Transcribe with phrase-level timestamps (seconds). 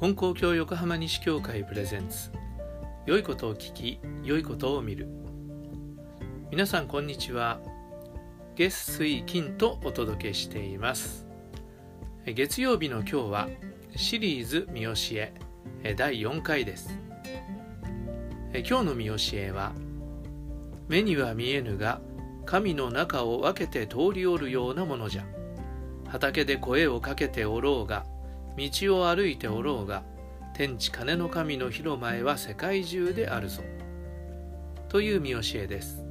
[0.00, 2.30] 金光教横浜西教会プレゼンツ。
[3.04, 5.06] 良いことを聞き良いことを見る。
[6.50, 7.60] 皆さんこんにちは。
[8.56, 11.26] 月水金とお届けしています。
[12.24, 13.48] 月曜日の今日は
[13.94, 15.34] シリーズ見教え
[15.94, 16.98] 第4回です。
[18.54, 19.72] 今日の見教えは
[20.88, 22.00] 目には見えぬが
[22.46, 25.26] 神の中を分けて通りおるようなものじゃ。
[26.08, 28.06] 畑で声をかけておろうが
[28.68, 30.02] 道を歩いておろうが
[30.54, 33.62] 天地金の神の広前は世界中であるぞ。
[34.90, 36.02] という見教えです、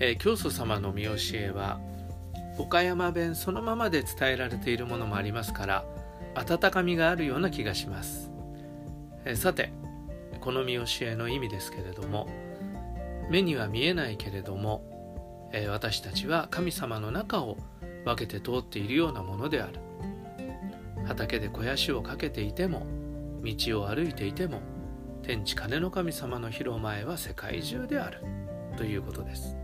[0.00, 1.78] えー、教祖様の見教えは
[2.58, 5.84] 岡山弁そのままで伝えられているものもありますから
[6.34, 8.32] 温かみがあるような気がします、
[9.24, 9.72] え、さて
[10.40, 12.28] この見教えの意味ですけれども
[13.30, 14.82] 目には見えないけれども、
[15.52, 17.56] え、私たちは神様の中を
[18.06, 19.80] 分けて通っているようなものである。
[21.04, 22.86] 畑で肥やしをかけていても
[23.42, 24.60] 道を歩いていても
[25.22, 28.22] 天地金の神様の広前は世界中である。
[28.76, 29.56] ということです。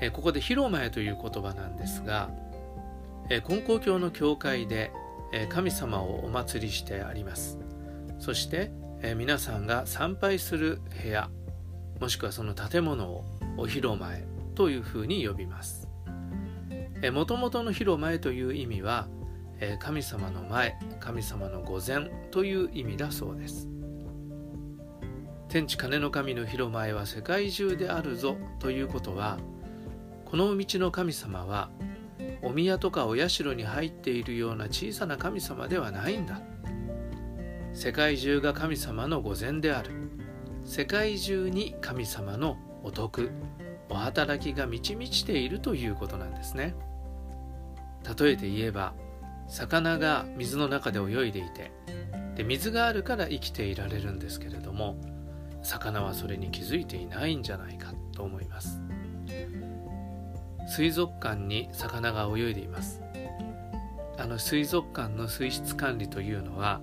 [0.00, 2.30] えここで広前という言葉なんですが
[3.28, 4.90] え金光教の教会で
[5.32, 7.58] え神様をお祭りしてあります。
[8.18, 8.70] そして
[9.02, 11.28] え皆さんが参拝する部屋
[12.00, 13.24] もしくはその建物を
[13.58, 15.87] お広前というふうに呼びます。
[17.12, 19.08] もともとの広前という意味は
[19.78, 23.68] 神様の前神様の御前という意味だそうです。
[25.48, 29.38] 天地金の神の広前は世界中であるぞということは
[30.26, 31.70] この道の神様は
[32.42, 36.42] お宮とかお社に入っているような小さな神様ではないんだ。
[37.72, 39.92] 世界中が神様の御前である。
[40.64, 43.30] 世界中に神様のお得
[43.88, 46.74] お働きが満ち満ちているということなんですね。
[48.16, 48.94] 例えて言えば
[49.48, 51.72] 魚が水の中で泳いでいて
[52.34, 54.96] で水があるから生きていられるんですけれども
[55.62, 58.80] 魚はそれに気づいていないんじゃないかと思います。
[60.68, 63.02] 水族館に魚が泳いでいます。
[64.18, 66.80] あの水族館の水質管理というのは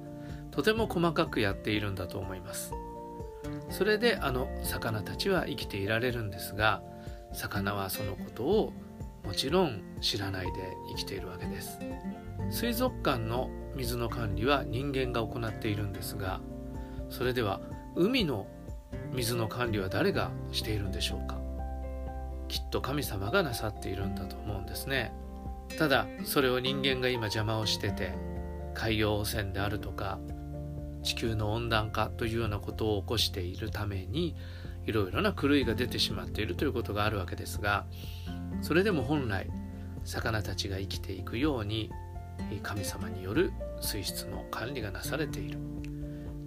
[0.52, 2.74] とても細かくやっているんだと思います。
[3.70, 6.82] それであの魚たちは生きていられるんですが
[7.34, 8.74] 魚はそのことを
[9.26, 10.52] もちろん知らないで
[10.90, 11.80] 生きているわけです。
[12.50, 16.40] 水族館の水の管理は人間が行っているんですが
[17.10, 17.60] それでは
[17.96, 18.48] 海の
[19.14, 21.38] 水の管理は誰がしているんでしょうか？
[22.48, 25.12] きっと神様がなさっているんだと思うんですね。
[25.78, 28.14] ただそれを人間が今邪魔をしてて
[28.76, 30.20] 海洋汚染であるとか
[31.02, 34.36] 地球の温暖化というようなことを起こしているために
[34.86, 37.86] いろいろな狂いが出てしまっているということがあるわけですが
[38.62, 39.50] それでも本来
[40.04, 41.92] 魚たちが生きていくように
[42.62, 43.52] 神様による
[43.82, 45.58] 水質の管理がなされている。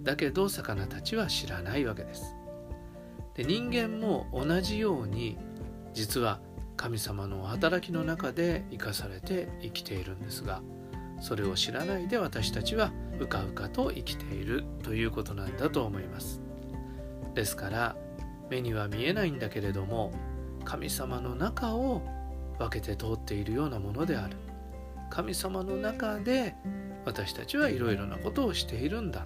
[0.03, 2.35] だけど魚たちは知らないわけです。
[3.35, 5.37] で人間も同じように
[5.93, 6.39] 実は
[6.77, 10.61] 神様の働きの中で生かされて生きているんですが
[11.19, 16.41] それを知らないで私たちはうかうかと生きているということなんだと思います。
[17.35, 17.95] ですから
[18.49, 20.11] 目には見えないんだけれども
[20.65, 22.01] 神様の中を
[22.57, 24.37] 分けて通っているようなものである。
[25.09, 26.55] 神様の中で
[27.05, 29.25] 私たちはいろいろなことをしているんだ。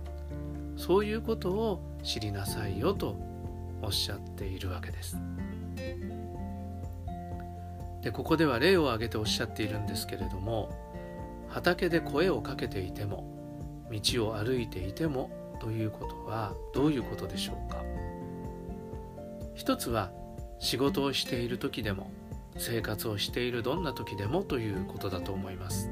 [0.78, 3.16] そういうことを知りなさいよと
[3.82, 5.18] おっしゃっているわけです。
[8.02, 10.70] でここでは例を挙げておっしゃっているんですけれども
[11.48, 13.24] 畑で声をかけていても
[13.92, 15.30] 道を歩いていても
[15.62, 17.84] ということはどういうことでしょうか？
[19.56, 20.12] 一つは
[20.60, 22.12] 仕事をしている時でも
[22.58, 25.90] 生活をしているどんな時でもということだと思います。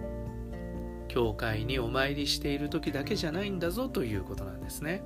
[1.07, 5.03] 教会にお参りしている時だけじゃないんだぞということなんですね。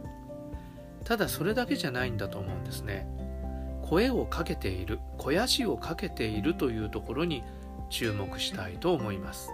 [1.03, 3.07] ただそれだけじゃないんだと思うんですね。
[3.81, 7.43] 声をかけている肥やしをかけているというところに
[7.89, 9.51] 注目したいと思います。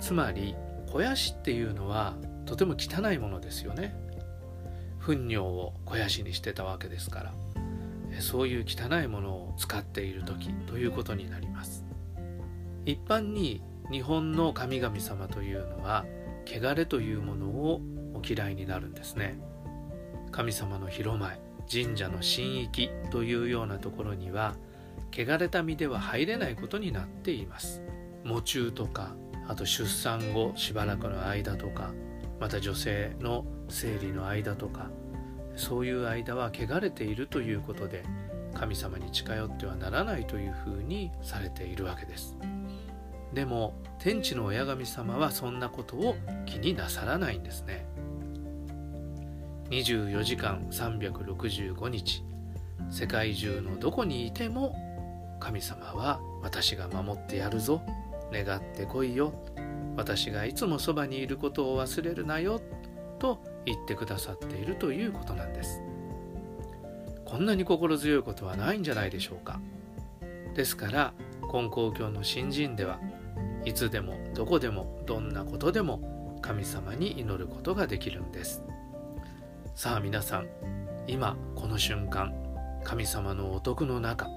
[0.00, 0.54] つまり
[0.86, 2.14] 肥やしっていうのは
[2.44, 3.96] とても汚いものですよね。
[4.98, 7.45] 糞尿を肥やしにしてたわけですから。
[8.20, 11.84] そういう汚いものを使っている時ということになります。
[12.84, 16.04] 一般に日本の神々様というのは
[16.46, 17.80] 汚れというものを
[18.14, 19.38] お嫌いになるんですね。
[20.30, 21.40] 神様の広前
[21.70, 24.54] 神社の神域というようなところには
[25.12, 27.82] 汚れた身では入れないことになっています。
[28.24, 29.14] 喪中とか
[29.48, 31.92] あと出産後しばらくの間とか
[32.40, 34.90] また女性の生理の間とか
[35.56, 38.04] そういう間は汚れているということで
[38.54, 42.36] 神様に近寄ってはならないというふうにされているわけです。
[43.32, 46.16] でも天地の親神様はそんなことを
[46.46, 47.86] 気になさらないんですね。
[49.70, 52.22] 24時間365日
[52.88, 54.76] 世界中のどこにいても
[55.40, 57.82] 神様は私が守ってやるぞ
[58.32, 59.32] 願ってこいよ
[59.96, 62.60] 私がいつもそばにいることを忘れるなよ
[63.18, 65.82] と言ってくださっているということなんです。
[67.24, 69.60] こんなに心強いことはないんじゃないでしょうか。
[70.54, 71.12] ですから
[71.52, 72.98] 根高教の新人では
[73.64, 78.62] いつでもどこでもどんなことでも神様に祈ることができるんです。
[79.74, 80.46] さあ皆さん
[81.06, 82.32] 今この瞬間
[82.84, 84.28] 神様のお徳の中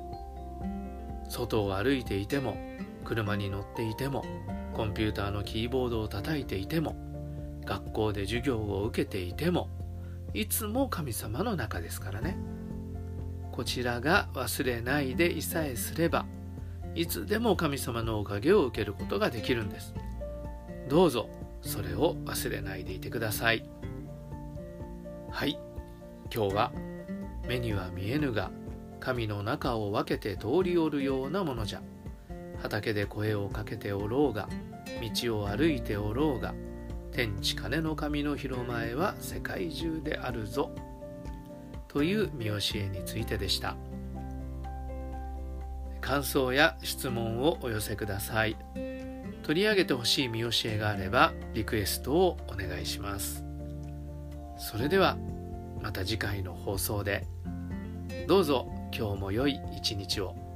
[1.30, 2.58] 外を歩いていても
[3.06, 4.26] 車に乗っていても
[4.74, 6.96] コンピューターのキーボードを叩いていても
[7.70, 9.70] 学校で授業を受けていても
[10.34, 12.36] いつも神様の中ですからね。
[13.52, 16.26] こちらが忘れないでいさえすれば
[16.96, 19.94] いつでも神様のおかげを受けることができるんです。
[20.88, 21.30] どうぞ
[21.62, 23.70] それを忘れないでいてください。
[25.30, 25.60] はい。
[26.34, 26.72] 今日は
[27.48, 28.50] 目には見えぬが
[29.00, 31.84] 神の中を分けて通りおるようなものじゃ。
[32.58, 34.50] 畑で声をかけておろうが
[35.24, 36.54] 道を歩いておろうが
[37.20, 40.72] 天地金の神の広前は世界中であるぞ。
[41.90, 43.76] という見教えについてでした。
[46.00, 48.56] 感想や質問をお寄せください。
[49.44, 53.44] 取り上げてほしい見教えがあればリクエストをお願いします。
[54.58, 55.18] それでは
[55.82, 57.28] また次回の放送で。
[58.30, 60.49] どうぞ今日も良い一日を。